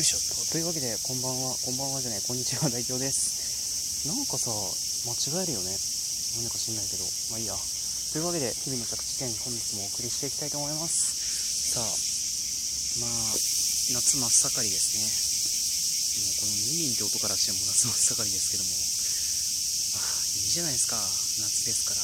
[0.00, 1.52] よいしょというわけでこんばんは。
[1.60, 4.08] こんばんはじゃないこんにちは代表です。
[4.08, 4.48] なんかさ
[5.04, 5.76] 間違えるよね。
[6.40, 7.04] なんでか知んないけど。
[7.28, 7.52] まあいいや。
[7.52, 11.76] というわけで日々の着地点本日もお送りしていきたいと思います。
[11.76, 11.92] さあ
[13.04, 13.12] まあ
[13.92, 15.04] 夏真っ盛りですね。
[15.04, 18.72] もうこのミンミンって音からしても夏真っ盛りですけども。
[18.72, 18.80] あ
[20.00, 20.96] いいじゃないですか。
[20.96, 22.00] 夏ですから。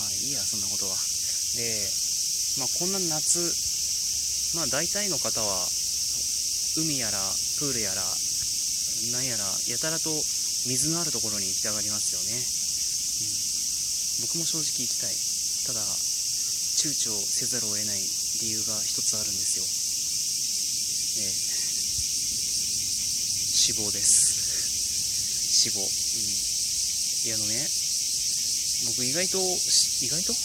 [0.00, 0.96] まあいいやそんなことは。
[1.52, 1.84] で
[2.56, 3.44] まあこんな夏
[4.56, 5.68] まあ大体の方は
[6.78, 7.18] 海やら
[7.58, 8.02] プールやら
[9.10, 10.14] なんやらやたらと
[10.66, 12.38] 水のあるところに行きたがりますよね、う
[14.22, 15.14] ん、僕も正直行きたい。
[15.66, 15.82] ただ
[16.78, 19.66] 躊躇せざるを得ない理由が一つあるんですよ。
[19.66, 21.32] ええ。
[23.58, 24.38] 死亡です。
[25.50, 27.58] 死亡、うん、いやあのね
[28.94, 30.38] 僕意外と意外と、 うん、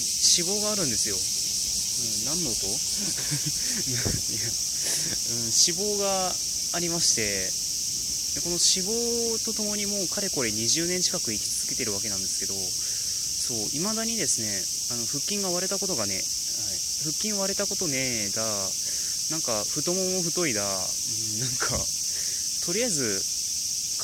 [0.00, 2.66] 死亡があるんですよ、うん、何の音？
[2.66, 4.50] い や
[5.00, 6.32] うん、脂肪が
[6.76, 7.48] ありまして
[8.36, 14.48] でこの脂肪とともにもうかれこれ20年近く生き続けてるわけなんですけどそう未だにですね
[14.94, 18.42] あの腹筋が割れたことがね、はい、腹筋割れたことねえだ
[19.34, 21.74] なんか太もも太いだ、うん、なんか
[22.66, 23.18] とりあえず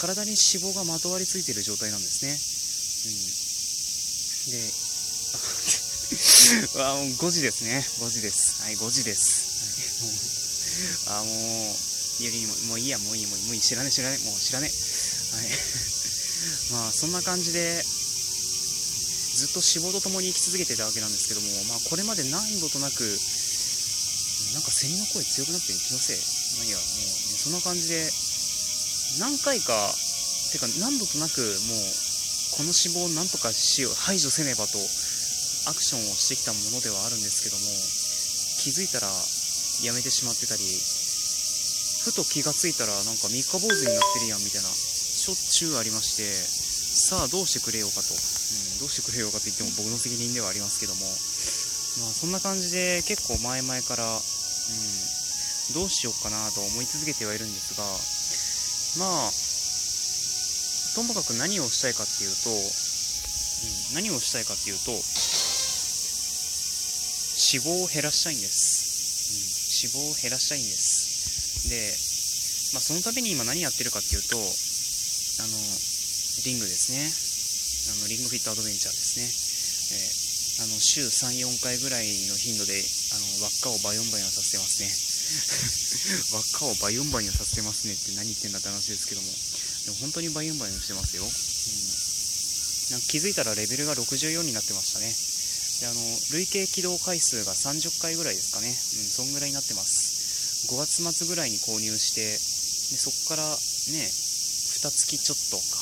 [0.01, 2.35] 体に脂肪がまとわりついてる状態なんですね、
[4.51, 4.87] うん、で
[6.79, 7.85] あもう5時ですね。
[7.99, 8.63] 5時です。
[8.63, 10.26] はい5時です、はいもう
[11.09, 12.31] あもういや
[12.69, 15.51] もういいやもういいもういい知らね知らねもう知らねはい。
[16.73, 17.85] まあそんな感じで
[19.37, 23.05] ずっと脂肪と共に生き続けてたわけなんですけども、まあ、これまで何度となく
[24.55, 26.19] なんかセミの声強くなってる気のせい。
[26.57, 28.11] まあいいやもう、ね、そんな感じで
[29.19, 29.95] 何回か
[30.53, 31.57] てか何度となくもう
[32.57, 34.79] この脂肪をなんとかしよう排除せねばと
[35.69, 37.63] アクションをしてきたものではあるんですけども
[38.63, 39.09] 気づいたら
[39.83, 51.05] やめてしまってたりふと気がついたらなんか三日坊主になってるやんみたいなしょっちゅうありましてさあどうしてくれようかと、うん、どうしてくれようかと言っても僕の責任ではありますけども。
[51.99, 54.21] まあそんな感じで結構前々から、うん、
[55.75, 57.85] どうしようかなと思い続けてはいるんですが
[59.01, 59.33] まあ
[60.95, 62.55] ともかく何をしたいかっていうと、う
[63.93, 65.01] ん、何をしたいかっていうと脂
[67.65, 68.76] 肪を減らしたいんです。
[69.77, 71.69] 脂肪を減らしたいんです。
[71.69, 71.93] で、
[72.73, 75.53] まあ、そのために今何やってるかっていうとあの
[76.45, 77.05] リングですね。
[77.93, 84.91] あのリングフィットアドベンチャーですね、えー、あの週34回ぐらいの頻度であの輪っかをバヨンバヨンさせてますね。
[86.35, 89.31] 輪っかをバヨンバヨンさせてますねって何言ってんだって話ですけども。
[89.87, 95.15] でも本当にバヨンバヨンしてますよ、うん、なんか気づいたらレベルが64になってましたね。
[95.81, 96.01] であの
[96.33, 100.17] 累計起動回数が30回ぐらいですかね、うん、そんぐらいになってます。
[100.73, 102.33] 5月末ぐらいに購入して
[102.93, 105.79] でそこからね2月ちょっとか、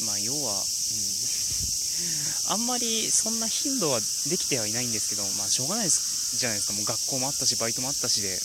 [0.00, 0.62] うん、まあ要は、うん、
[2.52, 6.74] あんまりそんな頻度はできてはいないんですけどまあしょうがないですじゃないですか。
[6.74, 8.40] もう学校もあったしバイトもあったしで、うん、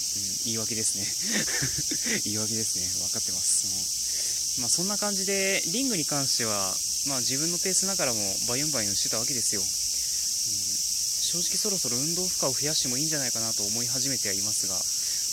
[0.45, 1.05] 言い訳ですね。
[2.23, 2.87] 言 い訳ですね。
[2.99, 3.65] 分かってます、
[4.57, 4.59] う。
[4.59, 6.77] ん、まあそんな感じでリングに関しては
[7.07, 9.61] まあ自分のペースながらもバインバインしてたわけですよ。
[9.61, 9.67] うん。
[9.67, 14.75] 正直そろそろ運動負荷を増やしてもいいんじゃないかなと思い始めてはいますが、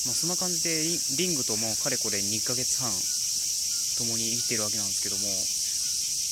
[0.07, 0.81] まあ、そんな感じで
[1.19, 2.89] リングともかれこれ2ヶ月半
[4.01, 5.29] 共に生きてるわけなんですけども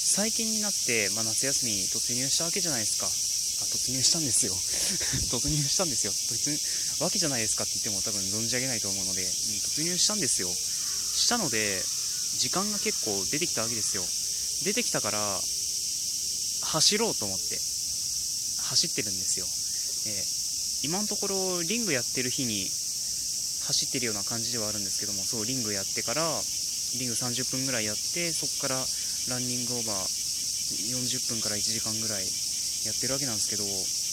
[0.09, 3.07] 最近になって、まあ、夏休みに突入したわけじゃないですか。
[3.07, 3.11] あ
[3.69, 4.55] 突入したんですよ。
[5.29, 6.13] 突入したんですよ。
[6.13, 6.59] 突入
[7.05, 10.49] わけじゃないですかって言っても多分存じ上げないと思うので、うん、突入したんですよ。
[10.49, 11.85] したので
[12.39, 14.07] 時間が結構出てきたわけですよ。
[14.65, 19.47] 出てきたから走ろうと思って走ってるんですよ、
[20.11, 22.69] えー、今のところリングやってる日に
[23.69, 26.23] 走ってるような感じではあるんですけどもそうリングやってから
[26.99, 30.01] リング30分ぐらいやってそこからランニングオーバー
[30.97, 32.25] 40分から1時間ぐらい
[32.87, 33.65] やってるわけなんですけど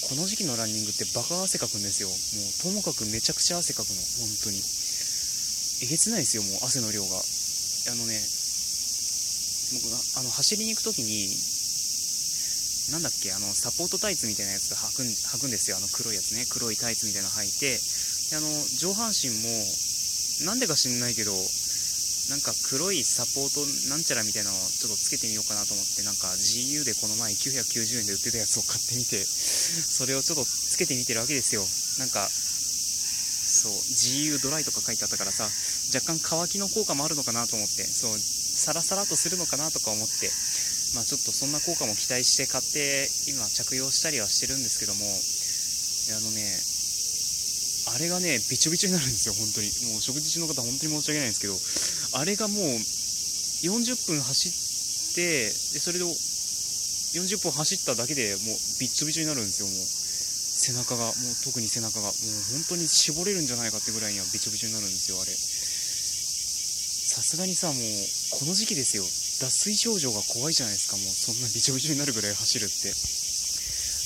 [0.05, 2.09] この時期のランニングってバカ汗かくんですよ。
[2.09, 4.61] もうともかくめちゃくちゃ汗かくの本当に。
[5.81, 7.17] えげつないですよもう汗の量が。
[7.17, 8.21] あのね
[9.73, 11.29] 僕があの走りに行く時に
[12.91, 15.77] なんだっけあのサポートタイツみたいなやつ履くん履くんですよ。
[15.77, 16.45] あの黒いやつね。
[16.45, 17.81] 黒いタイツみたいなの履いて。
[18.29, 19.49] であの上半身も
[20.45, 21.31] なんでか知んないけど
[22.29, 31.61] なんか黒いサポートなんちゃらみたいなのをちょっとつけてみようかなと思ってなんか GU でこの前990円で売ってたやつを買ってみてそれをちょっとつけてみてるわけですよ。
[32.01, 35.45] なんかそう GU ドライとか書いてあったからさ
[35.93, 37.85] 若干乾きの効果もあるのかなと思って。
[37.85, 38.17] そう
[38.65, 40.25] サラサラとするのかなとか思って
[40.95, 46.39] まあ、ちょっとそんな効果も期待して買って今着用したりはしてるんですけどもあのね
[47.91, 49.69] あれがねびちょびちょになるんですよ本当に。
[49.91, 51.53] もう食事中の方本当に申し訳ないんですけど
[52.17, 52.65] あれがもう
[53.67, 55.51] 40分走ってで
[55.83, 60.05] それで40分走っただけでもうびっちょびちょになるんですよもう。
[60.55, 61.13] 背中がもう
[61.43, 62.13] 特に背中がもう
[62.55, 65.35] 本当に絞れるんじゃないかってぐらいにはびちょびちょになるんですよあれ。
[67.15, 67.79] さすがにさもう
[68.35, 69.07] この時期ですよ。
[69.39, 72.91] 脱水症状が怖いじゃないですかもうそんなびちょびちょになるぐらい走るって。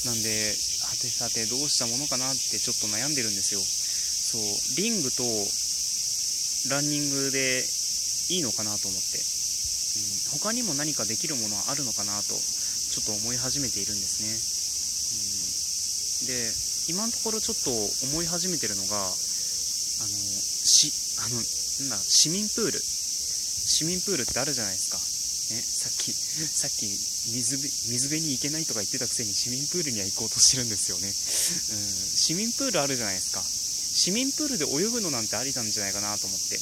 [0.06, 0.29] なんで
[0.85, 3.65] はてさてどうしたものかなってちょっと悩んでるんですよ。
[3.65, 5.25] そうリングと
[6.69, 7.65] ランニングで
[8.29, 14.29] いいのかなと思って、うん、他にも何かできるものはあるのかなとちょっと思い始めているんですね、
[16.29, 17.73] うん、で今のところちょっと
[18.13, 20.94] 思い始めてるのがあのし
[21.25, 21.41] あの
[21.89, 22.98] なんだ市民プール。
[23.79, 24.99] 市民プールってあるじゃないですか
[25.55, 31.07] ね、さっき、さっき水辺に行けないとか言ってたくせに市民プールには行こうとしてるんですよね。
[31.07, 33.39] うん、市民プールあるじゃないですか。
[33.41, 36.59] 市民プールで泳ぐのなんてありなんじゃないかなと思って。
[36.59, 36.61] うん。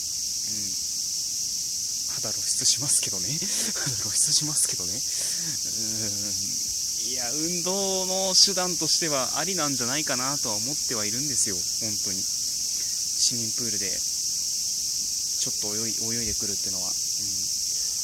[2.21, 3.27] 肌露出しますけどね。
[3.33, 4.93] 肌露出しますけどね。
[4.93, 5.01] うん。
[7.11, 11.57] いや、運動の手段としてはありなんじゃないかなとは思ってはいるんですよ。
[11.81, 12.21] 本当に。
[12.21, 13.89] 市民プールで、
[15.47, 16.91] ちょっと泳いでくるっていうのは。
[16.91, 16.95] うん。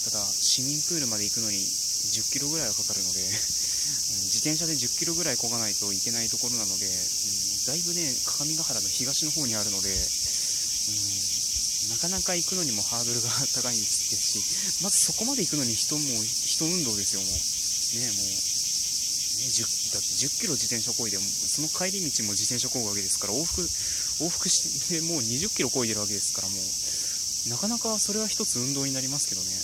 [0.03, 6.91] ただ市民プールまで行くのに10キロぐらいはかかるので自転車で10キロぐらい漕がないといけないところなので、うん、
[7.71, 9.95] だいぶね各務原の東の方にあるので、う
[11.87, 17.31] ん、なかなか行くのにもハードルが高いですしまずそこまで行くのに人も人運動ですよもう。
[17.31, 18.51] ねもう。
[19.33, 23.63] ね、10だって10キロ自転車こいでその帰り道も自転車こぐわけですから往復
[24.23, 26.59] 往復してもう20キロこいでるわけですからもう。
[27.49, 29.47] なかなかそれは一つ運動になりますけどね。
[29.47, 29.63] うん。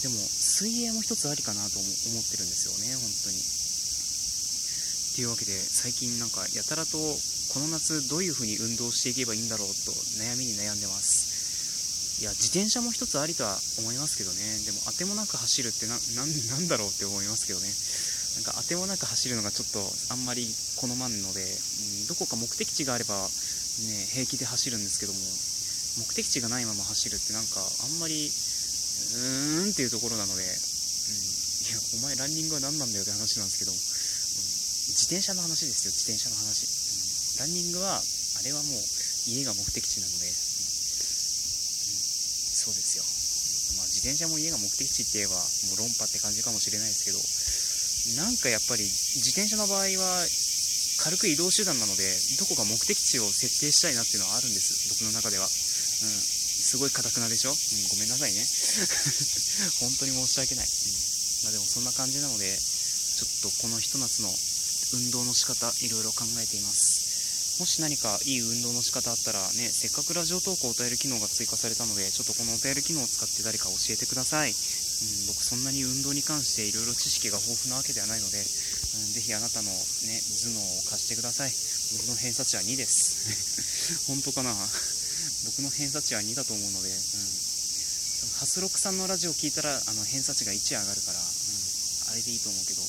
[0.00, 3.36] でも水泳も一つありかなと思ってるんですよね本当に。
[3.36, 3.42] っ
[5.18, 9.90] ていうわけで最近なんかやたらとこの夏どういう風に運動していけばいいんだろうと
[10.22, 12.22] 悩みに悩んでます。
[12.22, 14.38] いや自転車も一つありとは思いますけどね。
[14.66, 17.66] でもあてもなく走るって何だろうって思いますけどね。
[18.38, 19.82] なんかあてもなく走るのがちょっと
[20.14, 20.46] あんまり
[20.76, 21.46] 好まんので、う
[22.04, 25.18] ん、どこか目的地があれば、ね、平気で走るんですけども。
[25.96, 30.50] 目的地がないまま走るってなんかあんまりうーんっていうところなので、うん、い
[31.72, 36.66] や、お前ランニングは何なんだよって話なんですけど、うん、自転車の話ですよ、自転車の話。
[36.66, 38.82] うん、ランニングは、あれはもう
[39.26, 40.34] 家が目的地なので、うん、
[42.52, 43.04] そうですよ。
[43.76, 47.20] まあ、自転車も家が目的地って言えば、もう論破って感じかもしれないですけど、
[48.16, 50.26] なんかやっぱり自転車の場合は、
[50.98, 52.02] 軽く移動手段なので、
[52.38, 55.48] どこか目的地を設定したいなっていうのはあるんです、僕の中では。
[56.02, 56.38] うん。
[56.58, 57.56] すごいかたくなでしょ、うん、
[57.94, 58.42] ごめんなさいね。
[59.78, 64.34] 本当に申し訳ない、うん、まあ、でもそんな感じなのでちょっとこのひと夏の
[64.92, 67.08] 運動の仕方いろいろ考えています。
[67.58, 78.46] もし何かいい運動の仕方あったらねせっかくラジオ投稿お便り機能が追加されたのでちょっとこのお便り機能を使って誰か教えてください、うん、僕そんなに運動に関していろいろ知識が豊富なわけではないので、うん、
[79.10, 81.52] ぜひあなたのね頭脳を貸してください。
[81.98, 84.06] 僕の偏差値は2です。
[84.06, 84.54] 本当かな？
[85.46, 86.96] 僕の偏差値は2だと思うので、うん、
[88.38, 92.82] ハスロックさんのラジオ聞いたらあの偏差値が1上がるから、うん、あれでいいと思うけど、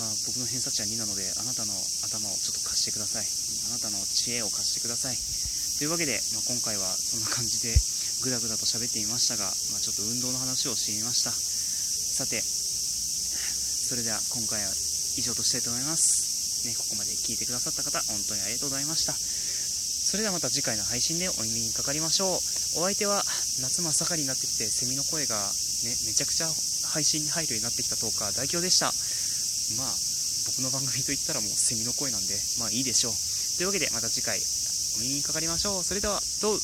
[0.00, 1.72] まあ、僕の偏差値は2なのであなたの
[2.04, 3.26] 頭をちょっと貸してください。
[3.72, 5.18] あなたの知恵を貸してください。
[5.78, 7.76] というわけで、まあ、今回はそんな感じで
[8.24, 11.32] グダグダと喋ってみましたが、まあ、ちょっと運動の話をしてみました。
[11.32, 14.72] さてそれでは今回は
[15.16, 16.66] 以上としたいと思います。
[16.66, 19.14] ね、ここまで聞いてくださった方、本当にありがとうございました。
[20.06, 22.38] それではまた次回の配信でお耳にかかりましょう。
[22.78, 23.26] お相手は
[23.58, 26.48] 夏真っ盛りになってきてセミの声がねめちゃくちゃ
[26.94, 28.94] 配信に入るようになってきたトーカー代表でした。
[29.74, 29.90] まあ
[30.46, 33.18] 僕の番組といったらもうセミの声なんでまあいいでしょう。
[33.58, 35.82] というわけでまた次回お耳にかかりましょう。
[35.82, 36.60] それではどう